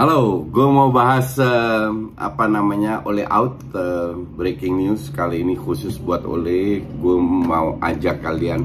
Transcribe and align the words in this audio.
halo, 0.00 0.48
gue 0.48 0.64
mau 0.64 0.88
bahas 0.88 1.36
uh, 1.36 1.92
apa 2.16 2.48
namanya 2.48 3.04
Oleh 3.04 3.28
Out 3.28 3.60
uh, 3.76 4.16
breaking 4.16 4.80
news 4.80 5.12
kali 5.12 5.44
ini 5.44 5.52
khusus 5.52 6.00
buat 6.00 6.24
Oleh. 6.24 6.80
Gue 6.80 7.20
mau 7.20 7.76
ajak 7.84 8.24
kalian 8.24 8.64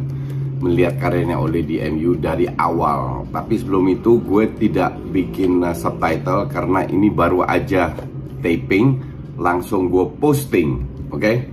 melihat 0.64 0.96
karyanya 0.96 1.36
Oleh 1.36 1.60
di 1.68 1.84
MU 1.92 2.16
dari 2.16 2.48
awal. 2.56 3.28
Tapi 3.36 3.52
sebelum 3.60 3.84
itu 3.92 4.24
gue 4.24 4.48
tidak 4.56 4.96
bikin 5.12 5.60
uh, 5.60 5.76
subtitle 5.76 6.48
karena 6.48 6.88
ini 6.88 7.12
baru 7.12 7.44
aja 7.44 7.92
taping, 8.40 9.04
langsung 9.36 9.92
gue 9.92 10.08
posting, 10.16 10.88
oke? 11.12 11.20
Okay? 11.20 11.52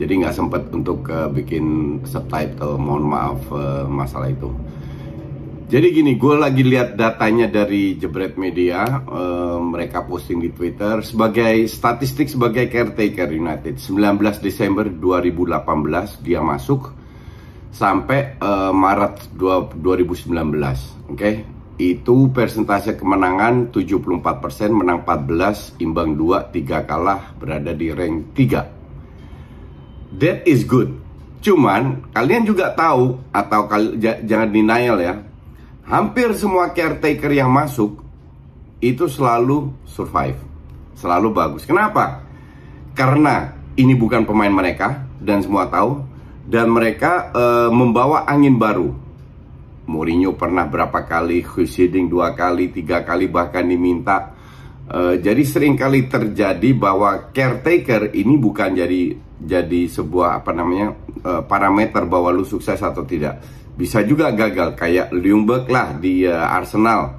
Jadi 0.00 0.24
nggak 0.24 0.36
sempet 0.40 0.72
untuk 0.72 1.04
uh, 1.12 1.28
bikin 1.28 2.00
subtitle. 2.08 2.80
Mohon 2.80 3.04
maaf 3.12 3.40
uh, 3.52 3.84
masalah 3.92 4.32
itu. 4.32 4.48
Jadi 5.68 6.00
gini, 6.00 6.16
gue 6.16 6.32
lagi 6.32 6.64
lihat 6.64 6.96
datanya 6.96 7.44
dari 7.44 7.92
Jebret 8.00 8.40
Media, 8.40 9.04
uh, 9.04 9.60
mereka 9.60 10.00
posting 10.00 10.40
di 10.40 10.48
Twitter 10.48 11.04
sebagai 11.04 11.68
statistik 11.68 12.32
sebagai 12.32 12.72
caretaker 12.72 13.28
United 13.28 13.76
19 13.76 13.92
Desember 14.40 14.88
2018 14.88 16.24
dia 16.24 16.40
masuk 16.40 16.88
sampai 17.68 18.40
uh, 18.40 18.72
Maret 18.72 19.36
2019, 19.36 20.32
oke? 20.32 20.80
Okay? 21.12 21.44
Itu 21.76 22.32
persentase 22.32 22.96
kemenangan 22.96 23.68
74%, 23.68 24.72
menang 24.72 25.04
14, 25.04 25.84
imbang 25.84 26.16
2, 26.16 26.48
3 26.48 26.88
kalah, 26.88 27.36
berada 27.36 27.76
di 27.76 27.92
rank 27.92 28.32
3. 28.32 30.16
That 30.16 30.48
is 30.48 30.64
good. 30.64 30.96
Cuman 31.44 32.08
kalian 32.16 32.48
juga 32.48 32.72
tahu 32.72 33.20
atau 33.36 33.68
kal 33.68 34.00
jangan 34.00 34.48
denial 34.48 34.96
ya, 34.96 35.27
hampir 35.88 36.36
semua 36.36 36.70
caretaker 36.76 37.32
yang 37.32 37.48
masuk 37.48 38.04
itu 38.78 39.10
selalu 39.10 39.74
survive, 39.88 40.38
selalu 40.94 41.28
bagus. 41.34 41.66
Kenapa? 41.66 42.22
Karena 42.94 43.56
ini 43.74 43.96
bukan 43.96 44.22
pemain 44.28 44.52
mereka 44.52 45.08
dan 45.18 45.42
semua 45.42 45.66
tahu 45.66 46.04
dan 46.46 46.70
mereka 46.70 47.32
uh, 47.34 47.70
membawa 47.72 48.28
angin 48.28 48.54
baru. 48.60 48.94
Mourinho 49.88 50.36
pernah 50.36 50.68
berapa 50.68 51.08
kali, 51.08 51.40
Husiding 51.40 52.12
dua 52.12 52.36
kali, 52.36 52.68
tiga 52.68 53.02
kali 53.08 53.24
bahkan 53.26 53.64
diminta. 53.64 54.36
Uh, 54.88 55.16
jadi 55.16 55.42
sering 55.44 55.76
kali 55.76 56.08
terjadi 56.08 56.72
bahwa 56.76 57.32
caretaker 57.32 58.12
ini 58.12 58.36
bukan 58.40 58.72
jadi 58.72 59.16
jadi 59.38 59.80
sebuah 59.86 60.42
apa 60.42 60.50
namanya 60.56 60.96
uh, 61.24 61.42
parameter 61.44 62.08
bahwa 62.08 62.32
lu 62.32 62.44
sukses 62.44 62.80
atau 62.80 63.04
tidak 63.04 63.57
bisa 63.78 64.02
juga 64.02 64.34
gagal 64.34 64.74
kayak 64.74 65.14
Ljungberg 65.14 65.70
lah 65.70 65.94
di 65.94 66.26
uh, 66.26 66.50
Arsenal 66.50 67.14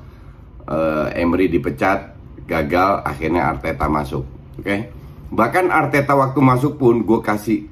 uh, 0.68 1.08
Emery 1.16 1.48
dipecat 1.48 2.20
gagal 2.44 3.00
akhirnya 3.08 3.48
Arteta 3.48 3.88
masuk 3.88 4.28
oke 4.60 4.68
okay? 4.68 4.92
bahkan 5.32 5.72
Arteta 5.72 6.20
waktu 6.20 6.44
masuk 6.44 6.76
pun 6.76 7.08
gue 7.08 7.24
kasih 7.24 7.64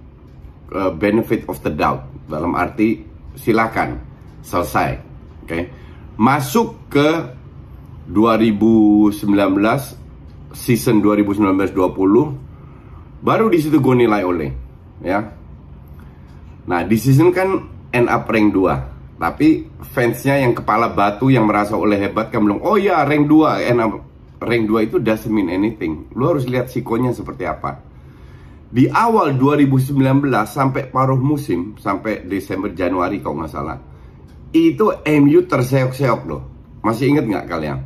uh, 0.71 0.95
benefit 0.95 1.43
of 1.51 1.59
the 1.67 1.73
doubt 1.75 2.07
dalam 2.31 2.55
arti 2.55 3.03
silakan 3.35 3.99
selesai 4.39 5.03
oke 5.43 5.51
okay? 5.51 5.67
masuk 6.15 6.87
ke 6.87 7.35
2019 8.07 9.19
season 10.55 11.03
2019-20 11.03 11.75
baru 13.19 13.51
di 13.51 13.59
situ 13.59 13.83
gue 13.83 13.95
nilai 13.99 14.23
oleh 14.23 14.47
ya 15.03 15.27
nah 16.63 16.87
di 16.87 16.95
season 16.95 17.35
kan 17.35 17.75
end 17.97 18.07
up 18.07 18.29
rank 18.29 18.53
2 18.53 19.17
tapi 19.17 19.65
fansnya 19.81 20.37
yang 20.37 20.53
kepala 20.53 20.93
batu 20.93 21.33
yang 21.33 21.49
merasa 21.49 21.73
oleh 21.73 21.97
hebat 21.97 22.29
kan 22.29 22.45
bilang 22.45 22.61
oh 22.61 22.77
ya 22.77 23.01
rank 23.01 23.25
2 23.25 23.65
end 23.65 23.81
up 23.81 23.93
rank 24.41 24.69
2 24.69 24.87
itu 24.87 24.97
doesn't 25.01 25.33
mean 25.33 25.49
anything. 25.49 26.09
Lu 26.13 26.29
harus 26.29 26.45
lihat 26.45 26.69
sikonya 26.69 27.13
seperti 27.13 27.43
apa. 27.49 27.81
Di 28.67 28.91
awal 28.91 29.39
2019 29.39 29.95
sampai 30.43 30.91
paruh 30.91 31.17
musim 31.17 31.79
sampai 31.79 32.27
Desember 32.27 32.75
Januari 32.75 33.23
kalau 33.23 33.41
nggak 33.41 33.51
salah 33.51 33.79
itu 34.51 34.91
MU 35.23 35.39
terseok-seok 35.47 36.21
loh. 36.27 36.41
Masih 36.83 37.15
inget 37.15 37.25
nggak 37.27 37.47
kalian? 37.47 37.79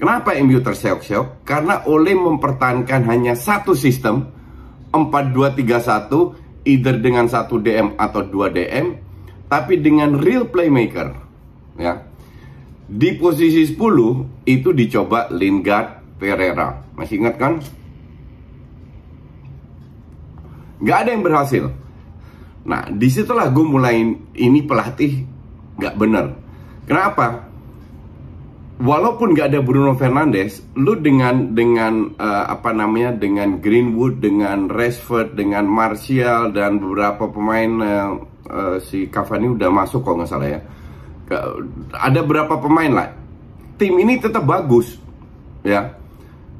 Kenapa 0.00 0.32
MU 0.40 0.60
terseok-seok? 0.64 1.44
Karena 1.44 1.84
oleh 1.88 2.16
mempertahankan 2.16 3.04
hanya 3.08 3.36
satu 3.36 3.76
sistem 3.76 4.28
4-2-3-1 4.92 6.68
either 6.68 6.96
dengan 7.00 7.28
satu 7.28 7.60
DM 7.60 7.96
atau 8.00 8.24
2 8.24 8.56
DM 8.56 8.86
tapi 9.50 9.82
dengan 9.82 10.14
real 10.22 10.46
playmaker 10.46 11.10
ya. 11.74 12.06
Di 12.90 13.14
posisi 13.18 13.66
10 13.70 14.46
itu 14.50 14.74
dicoba 14.74 15.30
Lingard 15.30 16.18
Pereira. 16.18 16.74
Masih 16.98 17.22
ingat 17.22 17.38
kan? 17.38 17.62
Nggak 20.82 20.98
ada 21.06 21.10
yang 21.14 21.22
berhasil. 21.22 21.64
Nah 22.66 22.86
di 22.90 23.08
situlah 23.10 23.50
gue 23.50 23.66
mulai 23.66 24.02
ini 24.38 24.60
pelatih 24.62 25.26
nggak 25.78 25.94
bener 25.98 26.26
kenapa? 26.90 27.46
Walaupun 28.80 29.36
nggak 29.36 29.52
ada 29.52 29.60
Bruno 29.60 29.92
Fernandes, 29.92 30.64
lu 30.72 30.96
dengan 30.96 31.52
dengan 31.52 32.16
uh, 32.16 32.48
apa 32.48 32.72
namanya 32.72 33.12
dengan 33.12 33.60
Greenwood, 33.60 34.24
dengan 34.24 34.72
Rashford, 34.72 35.36
dengan 35.36 35.68
Martial 35.68 36.48
dan 36.56 36.80
beberapa 36.80 37.28
pemain 37.28 37.72
uh, 37.76 38.29
uh, 38.50 38.76
si 38.82 39.06
Cavani 39.06 39.54
udah 39.54 39.70
masuk 39.70 40.02
kok 40.02 40.18
nggak 40.18 40.30
salah 40.30 40.48
ya. 40.50 40.60
Ada 41.94 42.26
berapa 42.26 42.58
pemain 42.58 42.90
lah. 42.90 43.08
Tim 43.78 43.96
ini 43.96 44.18
tetap 44.18 44.44
bagus, 44.44 44.98
ya. 45.62 45.94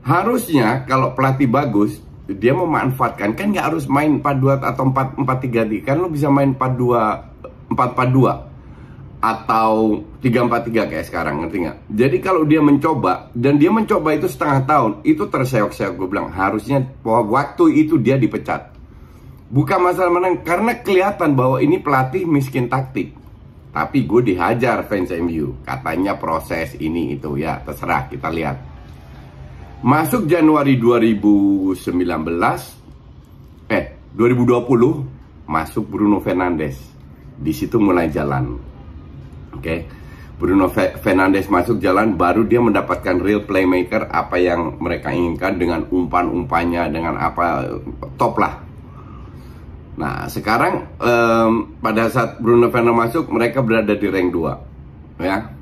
Harusnya 0.00 0.86
kalau 0.88 1.12
pelatih 1.12 1.50
bagus, 1.50 2.00
dia 2.30 2.54
memanfaatkan 2.54 3.34
kan 3.34 3.50
nggak 3.50 3.66
harus 3.74 3.90
main 3.90 4.22
4-2 4.22 4.62
atau 4.62 4.84
4-4-3 4.94 5.82
kan 5.82 5.98
lu 5.98 6.08
bisa 6.08 6.30
main 6.30 6.54
4-2 6.54 7.74
4-4-2 7.74 8.50
atau 9.20 10.00
343 10.24 10.90
kayak 10.90 11.04
sekarang 11.04 11.44
ngerti 11.44 11.56
nggak? 11.68 11.78
Jadi 11.92 12.16
kalau 12.24 12.48
dia 12.48 12.64
mencoba 12.64 13.28
dan 13.36 13.60
dia 13.60 13.68
mencoba 13.68 14.16
itu 14.16 14.24
setengah 14.30 14.64
tahun 14.64 14.92
itu 15.04 15.28
terseok-seok 15.28 15.92
gue 15.92 16.08
bilang 16.08 16.32
harusnya 16.32 16.80
waktu 17.04 17.84
itu 17.84 18.00
dia 18.00 18.16
dipecat. 18.16 18.69
Bukan 19.50 19.82
masalah 19.82 20.14
menang 20.14 20.46
karena 20.46 20.78
kelihatan 20.78 21.34
bahwa 21.34 21.58
ini 21.58 21.82
pelatih 21.82 22.22
miskin 22.22 22.70
taktik. 22.70 23.18
Tapi 23.70 24.06
gue 24.06 24.34
dihajar 24.34 24.86
fans 24.86 25.10
MU 25.14 25.58
katanya 25.66 26.14
proses 26.18 26.74
ini 26.78 27.18
itu 27.18 27.34
ya 27.38 27.58
terserah 27.62 28.06
kita 28.06 28.30
lihat. 28.30 28.56
Masuk 29.82 30.30
Januari 30.30 30.78
2019 30.78 31.74
eh 33.70 33.84
2020 34.14 35.50
masuk 35.50 35.84
Bruno 35.86 36.22
Fernandes. 36.22 36.78
Di 37.40 37.50
situ 37.50 37.82
mulai 37.82 38.06
jalan 38.06 38.70
Oke. 39.50 39.66
Okay? 39.66 39.80
Bruno 40.40 40.72
Fernandes 40.72 41.52
masuk 41.52 41.84
jalan 41.84 42.16
baru 42.16 42.48
dia 42.48 42.64
mendapatkan 42.64 43.20
real 43.20 43.44
playmaker 43.44 44.08
apa 44.08 44.40
yang 44.40 44.80
mereka 44.80 45.12
inginkan 45.12 45.60
dengan 45.60 45.84
umpan-umpannya 45.84 46.88
dengan 46.88 47.20
apa 47.20 47.68
top 48.16 48.40
lah. 48.40 48.69
Nah, 50.00 50.24
sekarang 50.32 50.96
um, 50.96 51.76
pada 51.76 52.08
saat 52.08 52.40
Bruno 52.40 52.72
Fernandes 52.72 53.12
masuk 53.12 53.28
mereka 53.28 53.60
berada 53.60 53.92
di 53.92 54.08
rank 54.08 54.32
2. 54.32 55.20
Ya. 55.20 55.52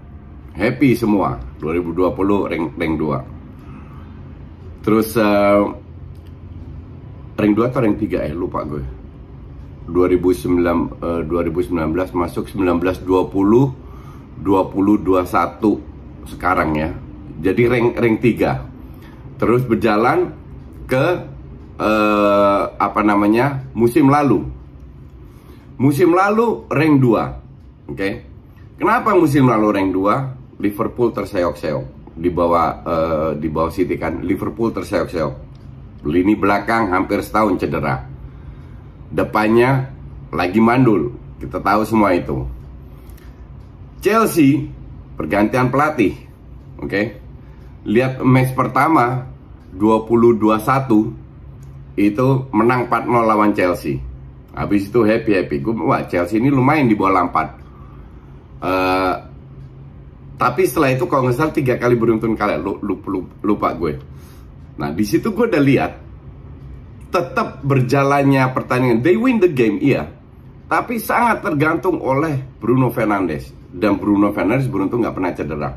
Happy 0.54 0.94
semua 0.94 1.42
2020 1.58 2.14
rank 2.46 2.66
rank 2.78 2.94
2. 3.02 4.86
Terus 4.86 5.18
uh, 5.18 5.74
rank 7.34 7.52
2 7.58 7.66
atau 7.66 7.82
rank 7.82 7.98
3 7.98 8.30
eh 8.30 8.34
lupa 8.34 8.62
gue. 8.62 8.86
2009 9.90 11.02
uh, 11.02 11.26
2019 11.26 12.14
masuk 12.14 12.46
19 12.54 12.78
20 13.02 14.38
20 14.38 14.38
21 14.38 16.30
sekarang 16.30 16.70
ya. 16.78 16.94
Jadi 17.42 17.62
rank 17.66 17.98
rank 17.98 18.22
3. 18.22 19.42
Terus 19.42 19.66
berjalan 19.66 20.30
ke 20.86 21.26
uh, 21.78 22.62
apa 22.76 23.00
namanya? 23.06 23.64
musim 23.72 24.10
lalu. 24.10 24.44
Musim 25.78 26.12
lalu 26.12 26.66
rank 26.68 26.94
2. 26.98 27.06
Oke. 27.06 27.30
Okay? 27.94 28.12
Kenapa 28.78 29.14
musim 29.14 29.46
lalu 29.46 29.66
rank 29.74 29.90
2? 29.94 30.62
Liverpool 30.62 31.14
terseok-seok 31.14 31.84
di 32.18 32.30
bawah 32.34 32.66
uh, 32.82 33.30
di 33.38 33.46
bawah 33.46 33.70
City 33.70 33.94
kan. 33.94 34.26
Liverpool 34.26 34.74
terseok-seok. 34.74 35.34
Lini 36.06 36.34
belakang 36.34 36.90
hampir 36.90 37.22
setahun 37.22 37.58
cedera 37.62 38.18
depannya 39.08 39.88
lagi 40.32 40.60
mandul. 40.60 41.16
Kita 41.40 41.62
tahu 41.62 41.82
semua 41.86 42.12
itu. 42.12 42.44
Chelsea 44.04 44.68
pergantian 45.16 45.72
pelatih. 45.72 46.14
Oke. 46.78 46.88
Okay? 46.88 47.04
Lihat 47.88 48.20
match 48.20 48.52
pertama 48.52 49.30
2021 49.72 51.27
itu 51.98 52.46
menang 52.54 52.86
4-0 52.86 53.10
lawan 53.26 53.50
Chelsea. 53.50 53.98
Habis 54.54 54.90
itu 54.90 55.02
happy-happy. 55.02 55.58
Gue 55.58 55.74
wah 55.82 56.06
Chelsea 56.06 56.38
ini 56.38 56.50
lumayan 56.50 56.86
di 56.86 56.94
bawah 56.94 57.18
Lampard. 57.18 57.50
Uh, 58.58 59.14
tapi 60.38 60.62
setelah 60.66 60.94
itu 60.94 61.04
kalau 61.10 61.26
nggak 61.26 61.34
salah 61.34 61.54
tiga 61.54 61.74
kali 61.78 61.98
beruntun 61.98 62.38
kali 62.38 62.58
lupa, 62.62 62.82
lupa, 63.10 63.30
lupa 63.42 63.68
gue. 63.74 63.92
Nah 64.78 64.94
di 64.94 65.02
situ 65.02 65.34
gue 65.34 65.46
udah 65.50 65.62
lihat 65.62 65.92
tetap 67.10 67.62
berjalannya 67.66 68.46
pertandingan. 68.54 69.02
They 69.02 69.18
win 69.18 69.42
the 69.42 69.50
game, 69.50 69.82
iya. 69.82 70.06
Tapi 70.68 71.00
sangat 71.00 71.42
tergantung 71.42 71.98
oleh 71.98 72.38
Bruno 72.60 72.92
Fernandes. 72.92 73.50
Dan 73.68 73.96
Bruno 73.98 74.30
Fernandes 74.30 74.68
beruntung 74.70 75.02
nggak 75.02 75.16
pernah 75.16 75.32
cedera. 75.34 75.70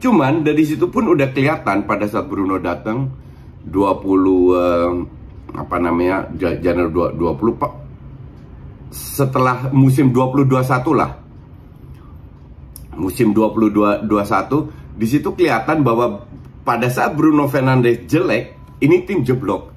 Cuman 0.00 0.44
dari 0.44 0.64
situ 0.66 0.90
pun 0.92 1.08
udah 1.08 1.32
kelihatan 1.32 1.88
pada 1.88 2.04
saat 2.08 2.28
Bruno 2.28 2.60
datang 2.60 3.23
20 3.68 3.72
uh, 3.72 4.92
apa 5.54 5.76
namanya 5.78 6.28
Januari 6.34 6.90
20 6.90 7.60
Pak 7.60 7.72
setelah 8.94 9.70
musim 9.74 10.14
2021 10.14 10.94
lah. 10.94 11.10
Musim 12.94 13.34
2021 13.34 14.06
di 14.94 15.06
situ 15.10 15.34
kelihatan 15.34 15.82
bahwa 15.82 16.22
pada 16.62 16.86
saat 16.86 17.18
Bruno 17.18 17.50
Fernandes 17.50 18.06
jelek, 18.06 18.78
ini 18.78 19.02
tim 19.02 19.26
jeblok 19.26 19.74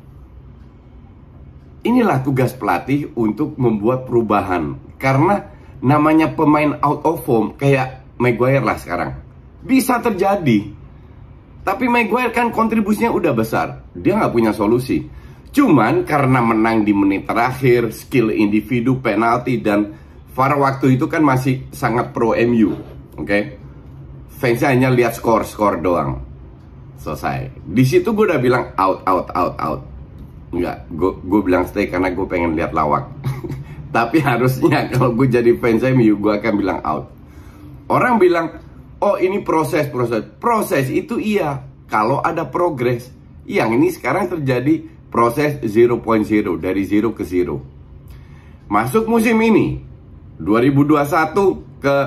inilah 1.88 2.20
tugas 2.20 2.52
pelatih 2.52 3.16
untuk 3.16 3.56
membuat 3.56 4.04
perubahan. 4.04 4.76
Karena 5.00 5.48
namanya 5.80 6.36
pemain 6.36 6.76
out 6.84 7.08
of 7.08 7.24
form 7.24 7.56
kayak 7.56 8.04
Maguire 8.20 8.66
lah 8.66 8.76
sekarang. 8.76 9.12
Bisa 9.64 10.02
terjadi. 10.04 10.74
Tapi 11.68 11.92
Maguire 11.92 12.32
kan 12.32 12.48
kontribusinya 12.48 13.12
udah 13.12 13.36
besar. 13.36 13.92
Dia 13.92 14.16
nggak 14.16 14.32
punya 14.32 14.56
solusi. 14.56 15.04
Cuman 15.52 16.08
karena 16.08 16.40
menang 16.40 16.88
di 16.88 16.96
menit 16.96 17.28
terakhir, 17.28 17.92
skill 17.92 18.32
individu, 18.32 19.04
penalti, 19.04 19.60
dan 19.60 19.92
VAR 20.32 20.56
waktu 20.56 20.96
itu 20.96 21.12
kan 21.12 21.20
masih 21.20 21.68
sangat 21.76 22.16
pro 22.16 22.32
MU. 22.48 22.72
Oke? 23.20 23.28
Okay? 23.28 23.42
Fansnya 24.40 24.72
hanya 24.72 24.90
lihat 24.96 25.20
skor-skor 25.20 25.84
doang. 25.84 26.24
Selesai. 27.04 27.52
Di 27.68 27.84
situ 27.84 28.16
gue 28.16 28.32
udah 28.32 28.40
bilang 28.40 28.72
out, 28.80 29.04
out, 29.04 29.28
out, 29.36 29.56
out 29.60 29.82
Enggak, 30.48 30.88
gue 30.96 31.42
bilang 31.44 31.68
stay 31.68 31.92
karena 31.92 32.08
gue 32.08 32.24
pengen 32.24 32.56
lihat 32.56 32.72
lawak. 32.72 33.12
Tapi 33.96 34.24
harusnya 34.24 34.88
kalau 34.88 35.12
gue 35.20 35.28
jadi 35.28 35.52
fans 35.60 35.84
MU, 35.92 36.16
gue 36.16 36.32
akan 36.32 36.54
bilang 36.56 36.80
out. 36.88 37.12
Orang 37.92 38.16
bilang, 38.16 38.56
oh 39.02 39.16
ini 39.18 39.42
proses, 39.42 39.90
proses. 39.90 40.24
Proses 40.38 40.88
itu 40.90 41.18
iya, 41.18 41.66
kalau 41.92 42.22
ada 42.22 42.48
progres. 42.48 43.10
Yang 43.48 43.70
ini 43.80 43.88
sekarang 43.96 44.28
terjadi 44.28 44.84
proses 45.08 45.64
0.0, 45.64 46.04
dari 46.60 46.84
0 46.84 47.16
ke 47.16 47.24
0. 47.24 48.68
Masuk 48.68 49.08
musim 49.08 49.40
ini, 49.40 49.80
2021 50.38 51.80
ke 51.80 51.98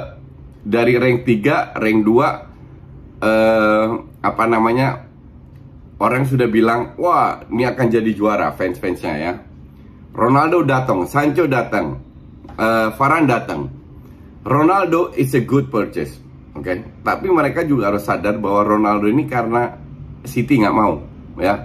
dari 0.61 1.01
rank 1.01 1.25
3, 1.25 1.73
rank 1.81 2.01
2, 2.05 3.25
eh, 3.25 3.89
apa 4.21 4.45
namanya, 4.45 5.09
orang 6.01 6.29
sudah 6.29 6.49
bilang, 6.49 6.97
wah 7.01 7.41
ini 7.49 7.65
akan 7.65 7.87
jadi 7.89 8.11
juara 8.13 8.53
fans-fansnya 8.53 9.15
ya. 9.17 9.33
Ronaldo 10.11 10.67
datang, 10.67 11.07
Sancho 11.07 11.47
datang, 11.47 12.03
uh, 12.59 12.89
Varane 12.99 13.29
datang. 13.31 13.63
Ronaldo 14.43 15.15
is 15.15 15.37
a 15.37 15.43
good 15.45 15.71
purchase, 15.71 16.19
oke. 16.61 16.69
Okay? 16.69 16.85
Tapi 17.01 17.27
mereka 17.33 17.65
juga 17.65 17.89
harus 17.89 18.05
sadar 18.05 18.37
bahwa 18.37 18.77
Ronaldo 18.77 19.09
ini 19.09 19.25
karena 19.25 19.75
City 20.23 20.61
nggak 20.61 20.77
mau, 20.77 21.01
ya. 21.41 21.65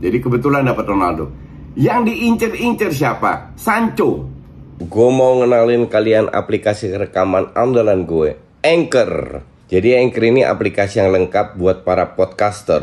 Jadi 0.00 0.16
kebetulan 0.20 0.68
dapat 0.68 0.84
Ronaldo. 0.84 1.32
Yang 1.76 2.12
diincer-incer 2.12 2.90
siapa? 2.92 3.56
Sancho. 3.56 4.28
Gue 4.80 5.08
mau 5.12 5.40
ngenalin 5.40 5.88
kalian 5.92 6.32
aplikasi 6.32 6.92
rekaman 6.96 7.52
andalan 7.52 8.08
gue, 8.08 8.36
Anchor. 8.64 9.44
Jadi 9.68 9.96
Anchor 9.96 10.24
ini 10.24 10.42
aplikasi 10.42 11.04
yang 11.04 11.12
lengkap 11.12 11.60
buat 11.60 11.84
para 11.84 12.16
podcaster. 12.16 12.82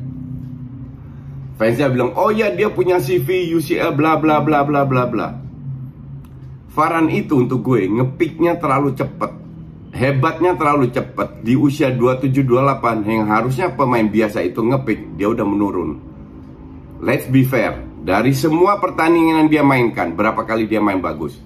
Fansnya 1.57 1.89
bilang, 1.89 2.13
oh 2.13 2.29
ya 2.29 2.53
dia 2.53 2.69
punya 2.69 3.01
CV 3.01 3.49
UCL 3.57 3.97
bla 3.97 4.19
bla 4.21 4.43
bla 4.45 4.61
bla 4.61 4.85
bla 4.85 5.03
bla. 5.09 5.27
Faran 6.69 7.09
itu 7.09 7.41
untuk 7.41 7.65
gue 7.65 7.89
ngepiknya 7.89 8.61
terlalu 8.61 8.93
cepet. 8.93 9.31
Hebatnya 9.97 10.53
terlalu 10.53 10.93
cepet. 10.93 11.41
Di 11.41 11.57
usia 11.57 11.89
27-28 11.89 13.01
yang 13.09 13.25
harusnya 13.25 13.73
pemain 13.73 14.05
biasa 14.05 14.45
itu 14.45 14.61
ngepik, 14.61 15.17
dia 15.17 15.25
udah 15.25 15.41
menurun. 15.41 15.97
Let's 17.01 17.25
be 17.25 17.41
fair. 17.41 17.81
Dari 18.05 18.29
semua 18.37 18.77
pertandingan 18.77 19.41
yang 19.41 19.49
dia 19.49 19.63
mainkan, 19.65 20.13
berapa 20.13 20.45
kali 20.45 20.69
dia 20.69 20.77
main 20.77 21.01
bagus. 21.01 21.41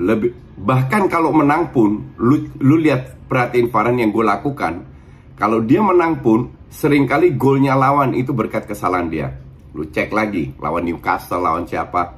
Lebih, 0.00 0.32
bahkan 0.56 1.04
kalau 1.04 1.36
menang 1.36 1.68
pun, 1.68 2.16
lu, 2.16 2.48
lu 2.64 2.80
lihat 2.80 3.28
perhatiin 3.28 3.68
Faran 3.68 4.00
yang 4.00 4.08
gue 4.08 4.24
lakukan. 4.24 4.88
Kalau 5.36 5.60
dia 5.60 5.84
menang 5.84 6.24
pun, 6.24 6.48
sering 6.72 7.04
kali 7.04 7.36
golnya 7.36 7.76
lawan 7.76 8.16
itu 8.16 8.32
berkat 8.32 8.64
kesalahan 8.64 9.12
dia. 9.12 9.28
Lu 9.76 9.84
cek 9.84 10.08
lagi, 10.16 10.56
lawan 10.56 10.88
Newcastle, 10.88 11.44
lawan 11.44 11.68
siapa. 11.68 12.16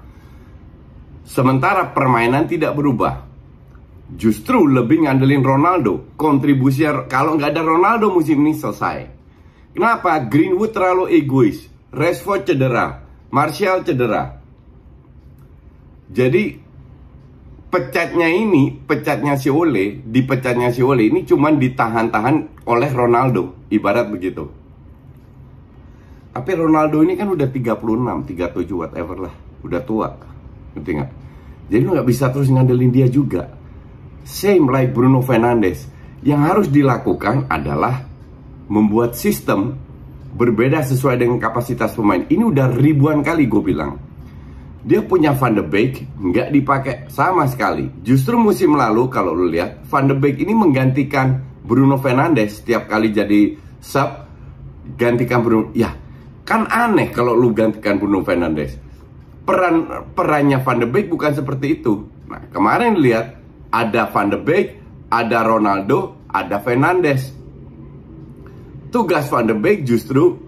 Sementara 1.26 1.90
permainan 1.90 2.47
tidak 2.47 2.78
berubah. 2.78 3.34
Justru 4.12 4.68
lebih 4.68 5.08
ngandelin 5.08 5.40
Ronaldo. 5.40 6.12
Kontribusi 6.20 6.84
kalau 7.08 7.40
nggak 7.40 7.56
ada 7.56 7.62
Ronaldo 7.64 8.12
musim 8.12 8.44
ini 8.44 8.52
selesai. 8.52 9.08
Kenapa? 9.73 10.20
Greenwood 10.28 10.76
terlalu 10.76 11.16
egois. 11.16 11.64
Rashford 11.88 12.44
cedera. 12.44 13.00
Martial 13.32 13.80
cedera. 13.82 14.38
Jadi 16.14 16.42
pecatnya 17.75 18.30
ini, 18.30 18.70
pecatnya 18.70 19.34
si 19.34 19.50
Ole, 19.50 19.99
di 19.99 20.23
pecatnya 20.23 20.70
si 20.70 20.78
Ole 20.78 21.11
ini 21.11 21.26
cuman 21.26 21.58
ditahan-tahan 21.58 22.62
oleh 22.70 22.90
Ronaldo, 22.94 23.66
ibarat 23.73 24.06
begitu. 24.06 24.46
Tapi 26.30 26.50
Ronaldo 26.54 27.02
ini 27.02 27.18
kan 27.18 27.34
udah 27.34 27.50
36, 27.50 28.30
37 28.30 28.78
whatever 28.78 29.26
lah, 29.26 29.34
udah 29.66 29.80
tua. 29.82 30.08
Ngerti 30.75 30.90
nggak? 30.94 31.11
Jadi 31.70 31.82
lu 31.82 31.90
nggak 31.99 32.08
bisa 32.11 32.30
terus 32.30 32.46
ngandelin 32.50 32.94
dia 32.94 33.11
juga. 33.11 33.63
Same 34.25 34.66
like 34.73 34.97
Bruno 34.97 35.21
Fernandes. 35.21 35.87
Yang 36.25 36.40
harus 36.40 36.69
dilakukan 36.73 37.52
adalah 37.52 38.00
membuat 38.73 39.12
sistem 39.12 39.76
berbeda 40.35 40.83
sesuai 40.83 41.21
dengan 41.21 41.38
kapasitas 41.38 41.95
pemain. 41.95 42.25
Ini 42.26 42.43
udah 42.43 42.73
ribuan 42.75 43.23
kali 43.23 43.47
gue 43.47 43.62
bilang. 43.62 43.95
Dia 44.85 45.00
punya 45.00 45.33
Van 45.33 45.57
de 45.57 45.64
Beek, 45.64 46.21
nggak 46.21 46.49
dipakai 46.52 46.95
sama 47.09 47.49
sekali. 47.49 47.88
Justru 48.04 48.37
musim 48.37 48.76
lalu 48.76 49.09
kalau 49.09 49.33
lu 49.33 49.49
lihat, 49.49 49.88
Van 49.88 50.04
de 50.04 50.12
Beek 50.12 50.45
ini 50.45 50.52
menggantikan 50.52 51.40
Bruno 51.64 51.97
Fernandes 51.97 52.61
setiap 52.61 52.85
kali 52.85 53.09
jadi 53.09 53.57
sub, 53.81 54.28
gantikan 55.00 55.40
Bruno. 55.40 55.73
Ya, 55.73 55.97
kan 56.45 56.69
aneh 56.69 57.09
kalau 57.16 57.33
lu 57.33 57.57
gantikan 57.57 57.97
Bruno 57.97 58.21
Fernandes. 58.21 58.76
Peran 59.45 60.09
perannya 60.12 60.61
Van 60.61 60.76
de 60.76 60.88
Beek 60.88 61.09
bukan 61.09 61.33
seperti 61.33 61.81
itu. 61.81 62.04
Nah, 62.28 62.45
kemarin 62.52 63.00
lihat 63.00 63.43
ada 63.75 64.07
Van 64.07 64.31
de 64.31 64.38
Beek, 64.38 64.66
ada 65.11 65.43
Ronaldo, 65.43 66.31
ada 66.31 66.62
Fernandes. 66.62 67.35
Tugas 68.95 69.26
Van 69.26 69.50
de 69.50 69.59
Beek 69.59 69.83
justru 69.83 70.38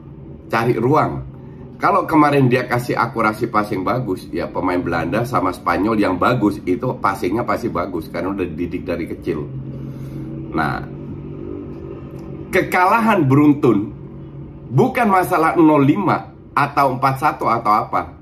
cari 0.47 0.79
ruang 0.79 1.37
kalau 1.77 2.09
kemarin 2.09 2.49
dia 2.49 2.65
kasih 2.65 2.97
akurasi 2.97 3.53
passing 3.53 3.85
bagus, 3.85 4.25
ya 4.33 4.49
pemain 4.49 4.81
Belanda 4.81 5.29
sama 5.29 5.53
Spanyol 5.53 6.01
yang 6.01 6.17
bagus 6.17 6.57
itu 6.65 6.97
passingnya 7.05 7.45
pasti 7.45 7.69
bagus 7.69 8.09
karena 8.09 8.33
udah 8.33 8.49
dididik 8.49 8.89
dari 8.89 9.05
kecil. 9.05 9.45
Nah, 10.57 10.81
kekalahan 12.49 13.29
beruntun 13.29 13.93
bukan 14.73 15.05
masalah 15.05 15.53
05 15.53 16.57
atau 16.57 16.87
41 16.97 17.45
atau 17.45 17.73
apa. 17.77 18.16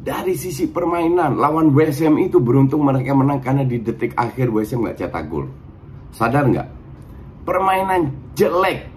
Dari 0.00 0.32
sisi 0.32 0.64
permainan, 0.64 1.36
lawan 1.36 1.76
WSM 1.76 2.16
itu 2.24 2.40
beruntung 2.40 2.80
mereka 2.88 3.12
menang 3.12 3.44
karena 3.44 3.68
di 3.68 3.84
detik 3.84 4.16
akhir 4.16 4.48
WSM 4.48 4.80
nggak 4.80 4.96
cetak 4.96 5.28
gol. 5.28 5.44
Sadar 6.16 6.48
nggak? 6.48 6.68
Permainan 7.44 8.08
jelek. 8.32 8.88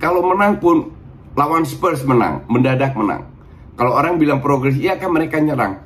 Kalau 0.00 0.24
menang 0.24 0.56
pun 0.56 0.88
lawan 1.36 1.68
Spurs 1.68 2.00
menang, 2.08 2.48
mendadak 2.48 2.96
menang. 2.96 3.28
Kalau 3.76 3.92
orang 3.92 4.16
bilang 4.16 4.40
progres, 4.40 4.80
iya 4.80 4.96
kan 4.96 5.12
mereka 5.12 5.36
nyerang. 5.36 5.84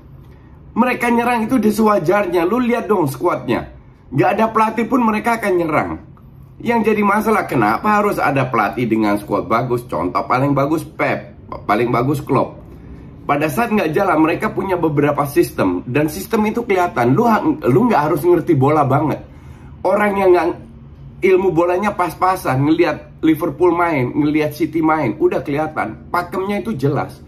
Mereka 0.79 1.11
nyerang 1.11 1.51
itu 1.51 1.59
sewajarnya. 1.59 2.47
Lu 2.47 2.63
lihat 2.63 2.87
dong 2.87 3.11
skuadnya. 3.11 3.75
Gak 4.15 4.39
ada 4.39 4.47
pelatih 4.55 4.87
pun 4.87 5.03
mereka 5.03 5.43
akan 5.43 5.53
nyerang. 5.59 5.91
Yang 6.63 6.95
jadi 6.95 7.03
masalah 7.03 7.51
kenapa 7.51 7.99
harus 7.99 8.19
ada 8.19 8.47
pelatih 8.47 8.87
dengan 8.87 9.19
skuad 9.19 9.51
bagus? 9.51 9.83
Contoh 9.91 10.23
paling 10.27 10.55
bagus 10.55 10.87
Pep, 10.87 11.35
paling 11.67 11.91
bagus 11.91 12.23
Klopp. 12.23 12.58
Pada 13.29 13.45
saat 13.53 13.69
nggak 13.69 13.93
jalan, 13.93 14.25
mereka 14.25 14.49
punya 14.49 14.81
beberapa 14.81 15.29
sistem 15.29 15.85
dan 15.85 16.09
sistem 16.09 16.49
itu 16.49 16.65
kelihatan. 16.65 17.13
Lu 17.13 17.29
lu 17.61 17.85
nggak 17.85 18.09
harus 18.09 18.25
ngerti 18.25 18.57
bola 18.57 18.89
banget. 18.89 19.21
Orang 19.85 20.17
yang 20.17 20.33
nggak 20.33 20.49
ilmu 21.29 21.53
bolanya 21.53 21.93
pas-pasan 21.93 22.65
ngelihat 22.65 23.21
Liverpool 23.21 23.77
main, 23.77 24.17
ngelihat 24.17 24.57
City 24.57 24.81
main, 24.81 25.13
udah 25.21 25.45
kelihatan 25.45 26.09
pakemnya 26.09 26.65
itu 26.65 26.73
jelas. 26.73 27.21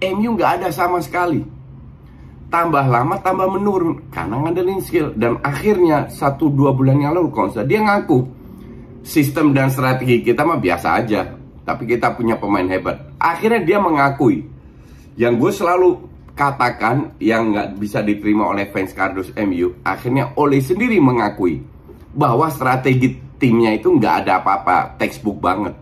MU 0.00 0.40
nggak 0.40 0.64
ada 0.64 0.68
sama 0.72 1.04
sekali. 1.04 1.44
Tambah 2.48 2.88
lama 2.88 3.20
tambah 3.20 3.52
menurun 3.52 4.08
karena 4.08 4.40
ngandelin 4.40 4.80
skill 4.80 5.12
dan 5.20 5.36
akhirnya 5.44 6.08
satu 6.08 6.48
dua 6.48 6.72
bulan 6.72 6.96
yang 6.96 7.12
lalu 7.12 7.28
konser 7.28 7.68
dia 7.68 7.80
ngaku 7.80 8.24
sistem 9.04 9.52
dan 9.52 9.68
strategi 9.68 10.24
kita 10.24 10.48
mah 10.48 10.56
biasa 10.56 10.88
aja, 10.96 11.28
tapi 11.68 11.84
kita 11.84 12.16
punya 12.16 12.40
pemain 12.40 12.64
hebat. 12.72 13.04
Akhirnya 13.20 13.60
dia 13.60 13.76
mengakui 13.76 14.51
yang 15.16 15.36
gue 15.36 15.52
selalu 15.52 16.12
katakan 16.32 17.16
yang 17.20 17.52
nggak 17.52 17.76
bisa 17.76 18.00
diterima 18.00 18.48
oleh 18.48 18.68
fans 18.72 18.96
kardus 18.96 19.30
MU, 19.36 19.84
akhirnya 19.84 20.32
Ole 20.40 20.64
sendiri 20.64 20.96
mengakui 20.96 21.60
bahwa 22.12 22.48
strategi 22.48 23.20
timnya 23.36 23.76
itu 23.76 23.92
nggak 23.92 24.14
ada 24.24 24.40
apa-apa, 24.40 24.96
textbook 24.96 25.40
banget. 25.42 25.76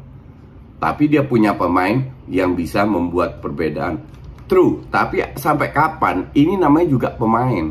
Tapi 0.81 1.05
dia 1.13 1.23
punya 1.23 1.55
pemain 1.55 2.01
yang 2.27 2.57
bisa 2.57 2.89
membuat 2.89 3.39
perbedaan. 3.45 4.01
True, 4.49 4.83
tapi 4.91 5.23
sampai 5.39 5.71
kapan? 5.71 6.33
Ini 6.35 6.59
namanya 6.59 6.89
juga 6.91 7.09
pemain. 7.15 7.71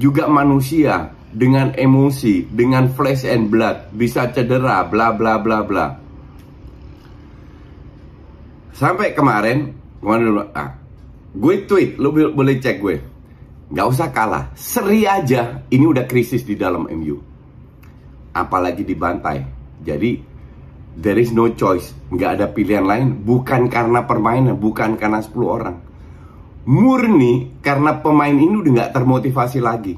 Juga 0.00 0.26
manusia 0.26 1.12
dengan 1.30 1.70
emosi, 1.76 2.50
dengan 2.50 2.90
flesh 2.90 3.28
and 3.28 3.46
blood, 3.52 3.94
bisa 3.94 4.32
cedera, 4.34 4.82
bla 4.88 5.14
bla 5.14 5.38
bla 5.38 5.62
bla. 5.62 5.86
Sampai 8.74 9.12
kemarin, 9.12 9.76
ah, 10.56 10.79
gue 11.30 11.54
tweet, 11.66 11.98
lo 11.98 12.10
boleh 12.10 12.56
cek 12.58 12.76
gue. 12.80 12.96
Gak 13.70 13.86
usah 13.86 14.10
kalah, 14.10 14.50
seri 14.58 15.06
aja. 15.06 15.62
Ini 15.70 15.84
udah 15.86 16.04
krisis 16.10 16.42
di 16.42 16.58
dalam 16.58 16.90
MU 16.90 17.30
apalagi 18.34 18.86
dibantai. 18.86 19.42
Jadi 19.80 20.10
there 20.98 21.18
is 21.18 21.34
no 21.34 21.50
choice, 21.54 21.94
nggak 22.12 22.30
ada 22.38 22.46
pilihan 22.50 22.84
lain. 22.86 23.08
Bukan 23.22 23.70
karena 23.70 24.04
permainan, 24.06 24.58
bukan 24.58 24.94
karena 24.98 25.22
10 25.22 25.34
orang. 25.46 25.76
Murni 26.70 27.58
karena 27.64 27.98
pemain 27.98 28.34
ini 28.34 28.54
udah 28.60 28.72
nggak 28.72 28.92
termotivasi 28.94 29.58
lagi. 29.58 29.96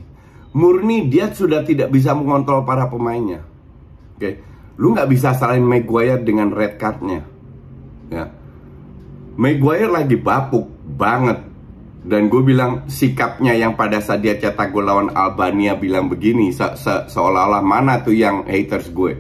Murni 0.52 1.08
dia 1.08 1.32
sudah 1.32 1.64
tidak 1.64 1.90
bisa 1.90 2.12
mengontrol 2.12 2.62
para 2.62 2.86
pemainnya. 2.86 3.42
Oke, 4.16 4.20
okay? 4.20 4.34
lu 4.78 4.92
nggak 4.92 5.08
bisa 5.10 5.34
salahin 5.34 5.64
Maguire 5.64 6.22
dengan 6.22 6.52
red 6.52 6.76
cardnya. 6.76 7.24
Ya. 8.12 8.28
Maguire 9.32 9.88
lagi 9.88 10.20
bapuk 10.20 10.68
banget. 10.86 11.38
Dan 12.02 12.26
gue 12.26 12.42
bilang 12.42 12.90
sikapnya 12.90 13.54
yang 13.54 13.78
pada 13.78 14.02
saat 14.02 14.26
dia 14.26 14.34
cetak 14.34 14.74
gol 14.74 14.90
lawan 14.90 15.14
Albania 15.14 15.78
bilang 15.78 16.10
begini 16.10 16.50
se 16.50 16.66
-se 16.74 17.06
seolah-olah 17.06 17.62
mana 17.62 18.02
tuh 18.02 18.10
yang 18.10 18.42
haters 18.42 18.90
gue. 18.90 19.14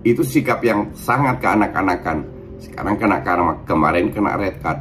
Itu 0.00 0.24
sikap 0.24 0.64
yang 0.64 0.96
sangat 0.96 1.44
keanak-anakan 1.44 2.34
sekarang 2.64 2.96
kena 2.96 3.20
karena 3.20 3.52
kemarin 3.68 4.08
kena 4.08 4.40
red 4.40 4.56
card. 4.64 4.80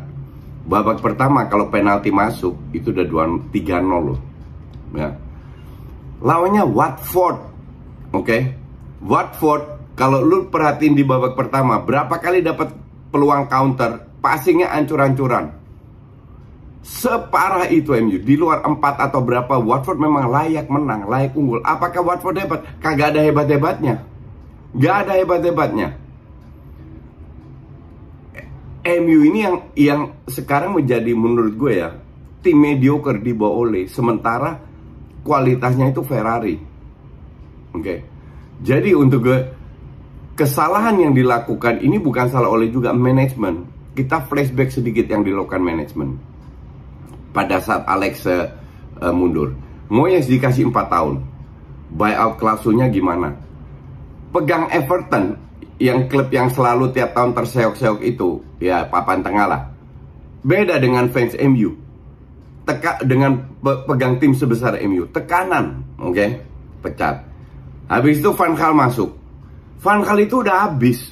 Babak 0.64 1.04
pertama 1.04 1.44
kalau 1.52 1.68
penalti 1.68 2.16
masuk 2.16 2.56
itu 2.72 2.96
udah 2.96 3.04
2 3.04 3.52
3 3.52 3.84
0 3.84 4.08
loh. 4.08 4.20
Ya. 4.96 5.12
Lawannya 6.24 6.64
Watford 6.64 7.38
oke? 8.16 8.24
Okay? 8.24 8.42
Watford 9.04 9.92
kalau 10.00 10.24
lu 10.24 10.48
perhatiin 10.48 10.96
di 10.96 11.04
babak 11.04 11.36
pertama 11.36 11.84
berapa 11.84 12.16
kali 12.24 12.40
dapat 12.40 12.72
peluang 13.12 13.52
counter 13.52 14.16
passingnya 14.24 14.72
ancur-ancuran 14.72 15.63
Separah 16.84 17.72
itu 17.72 17.96
MU 17.96 18.20
Di 18.20 18.36
luar 18.36 18.60
4 18.60 18.76
atau 19.08 19.24
berapa 19.24 19.56
Watford 19.56 20.04
memang 20.04 20.28
layak 20.28 20.68
menang 20.68 21.08
Layak 21.08 21.32
unggul 21.32 21.64
Apakah 21.64 22.04
Watford 22.04 22.44
hebat? 22.44 22.60
Kagak 22.84 23.16
ada 23.16 23.24
hebat-hebatnya 23.24 24.04
Gak 24.76 25.08
ada 25.08 25.16
hebat-hebatnya 25.16 26.04
MU 28.84 29.24
ini 29.24 29.40
yang 29.48 29.56
yang 29.80 30.02
sekarang 30.28 30.76
menjadi 30.76 31.16
menurut 31.16 31.56
gue 31.56 31.74
ya 31.80 31.96
tim 32.44 32.60
mediocre 32.60 33.16
di 33.16 33.32
bawah 33.32 33.64
oleh 33.64 33.88
sementara 33.88 34.60
kualitasnya 35.24 35.96
itu 35.96 36.04
Ferrari. 36.04 36.60
Oke. 37.72 37.80
Okay. 37.80 38.00
Jadi 38.60 38.92
untuk 38.92 39.24
gue 39.24 39.40
kesalahan 40.36 41.00
yang 41.00 41.16
dilakukan 41.16 41.80
ini 41.80 41.96
bukan 41.96 42.28
salah 42.28 42.52
oleh 42.52 42.68
juga 42.68 42.92
manajemen. 42.92 43.72
Kita 43.96 44.28
flashback 44.28 44.76
sedikit 44.76 45.08
yang 45.08 45.24
dilakukan 45.24 45.64
manajemen 45.64 46.33
pada 47.34 47.58
saat 47.60 47.84
Alex 47.90 48.30
uh, 48.30 48.48
mundur. 49.12 49.58
Moyes 49.90 50.30
dikasih 50.30 50.70
4 50.70 50.94
tahun. 50.94 51.16
Buyout 51.94 52.40
klausulnya 52.40 52.90
gimana? 52.90 53.34
Pegang 54.34 54.70
Everton 54.74 55.38
yang 55.78 56.10
klub 56.10 56.30
yang 56.34 56.50
selalu 56.50 56.90
tiap 56.94 57.14
tahun 57.14 57.38
terseok-seok 57.38 58.00
itu, 58.02 58.42
ya 58.62 58.86
papan 58.88 59.22
tengah 59.22 59.46
lah. 59.46 59.62
Beda 60.42 60.78
dengan 60.82 61.10
fans 61.10 61.38
MU. 61.38 61.74
Teka 62.64 63.04
dengan 63.04 63.44
pe 63.60 63.84
pegang 63.84 64.24
tim 64.24 64.32
sebesar 64.32 64.80
MU, 64.88 65.04
tekanan, 65.12 65.84
oke? 66.00 66.16
Okay? 66.16 66.30
Pecat. 66.80 67.16
Habis 67.92 68.24
itu 68.24 68.32
Van 68.32 68.56
Gaal 68.56 68.72
masuk. 68.72 69.12
Van 69.84 70.00
Gaal 70.00 70.24
itu 70.24 70.40
udah 70.40 70.72
habis. 70.72 71.12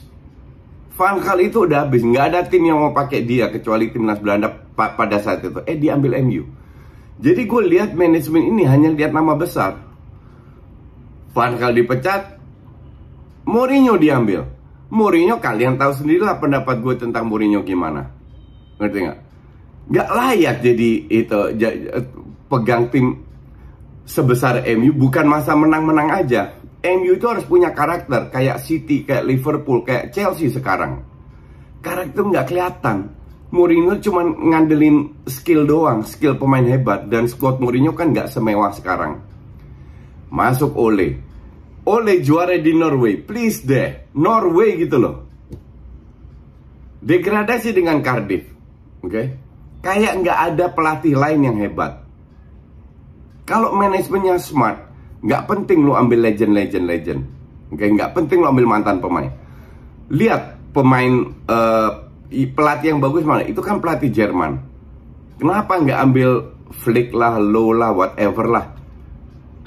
Van 1.01 1.17
Gaal 1.17 1.49
itu 1.49 1.65
udah 1.65 1.89
habis, 1.89 2.05
nggak 2.05 2.25
ada 2.29 2.45
tim 2.45 2.61
yang 2.61 2.77
mau 2.77 2.93
pakai 2.93 3.25
dia 3.25 3.49
kecuali 3.49 3.89
timnas 3.89 4.21
Belanda 4.21 4.53
pada 4.77 5.17
saat 5.17 5.41
itu. 5.41 5.57
Eh 5.65 5.73
diambil 5.81 6.21
MU. 6.21 6.45
Jadi 7.17 7.41
gue 7.49 7.61
lihat 7.73 7.97
manajemen 7.97 8.53
ini 8.53 8.69
hanya 8.69 8.93
lihat 8.93 9.09
nama 9.09 9.33
besar. 9.33 9.81
Van 11.33 11.57
Gaal 11.57 11.73
dipecat, 11.73 12.37
Mourinho 13.49 13.97
diambil. 13.97 14.45
Mourinho 14.93 15.41
kalian 15.41 15.81
tahu 15.81 16.05
sendirilah 16.05 16.37
pendapat 16.37 16.77
gue 16.85 16.93
tentang 17.01 17.25
Mourinho 17.25 17.65
gimana. 17.65 18.05
Ngerti 18.77 18.97
nggak? 19.01 19.19
Gak 19.89 20.09
layak 20.13 20.55
jadi 20.61 20.89
itu 21.09 21.39
pegang 22.45 22.93
tim 22.93 23.25
sebesar 24.05 24.61
MU 24.77 24.93
bukan 24.93 25.25
masa 25.25 25.57
menang-menang 25.57 26.13
aja. 26.13 26.60
MU 26.81 27.11
itu 27.13 27.25
harus 27.29 27.45
punya 27.45 27.71
karakter 27.71 28.33
kayak 28.33 28.57
City, 28.61 29.05
kayak 29.05 29.27
Liverpool, 29.29 29.85
kayak 29.85 30.09
Chelsea 30.13 30.49
sekarang. 30.49 31.05
Karakter 31.81 32.21
nggak 32.25 32.47
kelihatan. 32.49 32.97
Mourinho 33.51 33.99
cuma 33.99 34.23
ngandelin 34.23 35.27
skill 35.27 35.67
doang, 35.67 36.07
skill 36.07 36.39
pemain 36.39 36.63
hebat 36.63 37.11
dan 37.11 37.27
squad 37.27 37.59
Mourinho 37.59 37.91
kan 37.91 38.15
nggak 38.15 38.31
semewah 38.31 38.71
sekarang. 38.71 39.19
Masuk 40.31 40.71
Ole. 40.79 41.19
Ole 41.83 42.23
juara 42.23 42.55
di 42.55 42.71
Norway, 42.71 43.19
please 43.19 43.65
deh, 43.67 44.13
Norway 44.15 44.79
gitu 44.79 44.97
loh. 45.01 45.31
degradasi 47.01 47.73
dengan 47.73 47.99
Cardiff 48.05 48.45
oke 49.01 49.09
okay? 49.09 49.25
kayak 49.81 50.21
nggak 50.21 50.39
ada 50.53 50.65
pelatih 50.69 51.17
lain 51.17 51.41
yang 51.41 51.57
hebat 51.57 52.05
kalau 53.49 53.73
manajemennya 53.73 54.37
smart 54.37 54.90
nggak 55.21 55.43
penting 55.45 55.85
lu 55.85 55.93
ambil 55.93 56.25
legend 56.25 56.53
legend 56.53 56.85
legend. 56.89 57.21
Oke 57.71 57.85
nggak 57.87 58.11
penting 58.17 58.41
lu 58.41 58.47
ambil 58.49 58.65
mantan 58.67 58.97
pemain. 58.99 59.31
Lihat 60.11 60.73
pemain 60.75 61.29
uh, 61.47 61.89
pelatih 62.31 62.95
yang 62.95 62.99
bagus 62.99 63.23
mana. 63.23 63.43
Itu 63.45 63.59
kan 63.63 63.79
pelatih 63.79 64.11
Jerman. 64.11 64.59
Kenapa 65.37 65.79
nggak 65.81 65.99
ambil 66.05 66.29
Flick 66.71 67.11
lah, 67.11 67.35
Low 67.35 67.75
lah, 67.75 67.91
whatever 67.91 68.47
lah. 68.47 68.65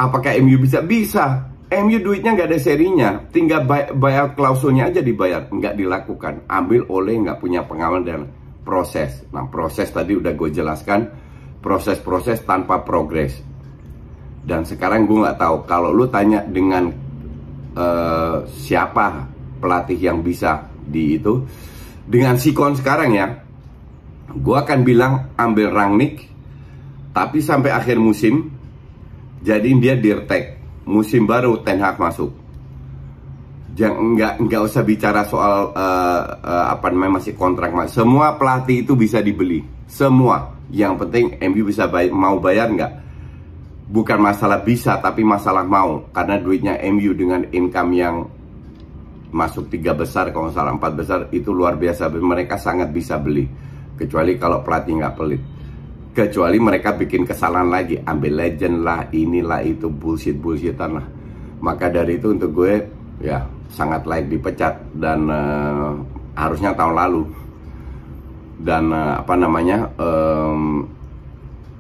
Apakah 0.00 0.34
MU 0.40 0.56
bisa? 0.58 0.80
Bisa. 0.80 1.52
MU 1.74 1.98
duitnya 1.98 2.38
nggak 2.38 2.48
ada 2.54 2.60
serinya, 2.60 3.10
tinggal 3.34 3.66
bayar 3.98 4.36
klausulnya 4.38 4.92
aja 4.92 5.02
dibayar, 5.02 5.50
nggak 5.50 5.74
dilakukan. 5.74 6.46
Ambil 6.46 6.86
oleh 6.86 7.18
nggak 7.18 7.42
punya 7.42 7.66
pengalaman 7.66 8.04
dan 8.06 8.20
proses. 8.62 9.26
Nah 9.34 9.50
proses 9.50 9.90
tadi 9.90 10.14
udah 10.14 10.32
gue 10.38 10.50
jelaskan, 10.54 11.10
proses-proses 11.58 12.46
tanpa 12.46 12.86
progres. 12.86 13.53
Dan 14.44 14.68
sekarang 14.68 15.08
gue 15.08 15.24
nggak 15.24 15.40
tahu 15.40 15.56
kalau 15.64 15.88
lu 15.88 16.04
tanya 16.12 16.44
dengan 16.44 16.92
uh, 17.72 18.44
siapa 18.44 19.24
pelatih 19.56 19.96
yang 19.96 20.20
bisa 20.20 20.68
di 20.84 21.16
itu, 21.16 21.40
dengan 22.04 22.36
Sikon 22.36 22.76
sekarang 22.76 23.16
ya, 23.16 23.40
gue 24.28 24.56
akan 24.56 24.84
bilang 24.84 25.32
ambil 25.40 25.72
Rangnick, 25.72 26.28
tapi 27.16 27.40
sampai 27.40 27.72
akhir 27.72 27.96
musim, 27.96 28.52
jadi 29.40 29.68
dia 29.80 29.96
dirtek 29.96 30.60
musim 30.84 31.24
baru 31.24 31.64
Ten 31.64 31.80
Hag 31.80 31.96
masuk. 31.96 32.32
Jangan 33.74 34.14
nggak 34.14 34.34
nggak 34.44 34.62
usah 34.70 34.82
bicara 34.86 35.26
soal 35.26 35.74
uh, 35.74 36.22
uh, 36.38 36.66
apa 36.70 36.94
namanya 36.94 37.18
masih 37.18 37.34
kontrak 37.34 37.74
mas. 37.74 37.90
Semua 37.90 38.38
pelatih 38.38 38.86
itu 38.86 38.94
bisa 38.94 39.18
dibeli. 39.18 39.66
Semua. 39.90 40.54
Yang 40.70 41.06
penting 41.06 41.24
MU 41.50 41.66
bisa 41.66 41.90
bay 41.90 42.06
mau 42.06 42.38
bayar 42.38 42.70
nggak? 42.70 43.03
Bukan 43.84 44.16
masalah 44.16 44.64
bisa 44.64 44.96
tapi 44.96 45.20
masalah 45.20 45.60
mau. 45.60 46.08
Karena 46.08 46.40
duitnya 46.40 46.80
MU 46.88 47.12
dengan 47.12 47.44
income 47.52 47.92
yang 47.92 48.16
masuk 49.34 49.66
tiga 49.66 49.90
besar 49.92 50.30
kalau 50.30 50.46
salah 50.54 50.72
empat 50.72 50.92
besar 50.96 51.20
itu 51.36 51.52
luar 51.52 51.76
biasa. 51.76 52.08
Mereka 52.08 52.56
sangat 52.56 52.88
bisa 52.94 53.20
beli. 53.20 53.44
Kecuali 53.94 54.40
kalau 54.40 54.64
pelatih 54.64 55.04
nggak 55.04 55.14
pelit. 55.14 55.42
Kecuali 56.14 56.56
mereka 56.56 56.96
bikin 56.96 57.28
kesalahan 57.28 57.68
lagi. 57.68 58.00
Ambil 58.00 58.32
legend 58.40 58.80
lah 58.80 59.04
inilah 59.12 59.60
itu 59.60 59.92
bullshit 59.92 60.38
bullshitan 60.40 60.90
lah. 60.96 61.06
Maka 61.60 61.92
dari 61.92 62.16
itu 62.16 62.32
untuk 62.32 62.56
gue 62.56 62.74
ya 63.20 63.44
sangat 63.68 64.08
layak 64.08 64.32
dipecat. 64.32 64.74
Dan 64.96 65.28
uh, 65.28 65.92
harusnya 66.40 66.72
tahun 66.72 66.94
lalu. 66.96 67.22
Dan 68.64 68.96
uh, 68.96 69.20
apa 69.20 69.34
namanya 69.36 69.92
um, 70.00 70.88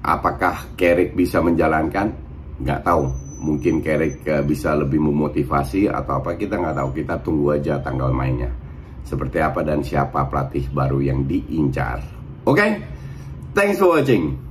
apakah 0.04 0.76
Carrick 0.76 1.16
bisa 1.16 1.40
menjalankan? 1.40 2.12
Nggak 2.60 2.84
tahu. 2.84 3.04
Mungkin 3.40 3.80
Carrick 3.80 4.20
uh, 4.28 4.44
bisa 4.44 4.76
lebih 4.76 5.00
memotivasi 5.00 5.88
atau 5.88 6.20
apa 6.20 6.36
kita 6.36 6.60
nggak 6.60 6.76
tahu. 6.76 6.90
Kita 7.00 7.14
tunggu 7.24 7.56
aja 7.56 7.80
tanggal 7.80 8.12
mainnya. 8.12 8.52
Seperti 9.04 9.40
apa 9.40 9.64
dan 9.64 9.80
siapa 9.80 10.28
pelatih 10.28 10.68
baru 10.68 11.00
yang 11.00 11.24
diincar. 11.24 12.04
Oke? 12.44 12.60
Okay? 12.60 12.70
Thanks 13.56 13.80
for 13.80 13.96
watching. 13.96 14.43